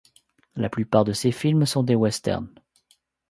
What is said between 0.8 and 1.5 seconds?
de ses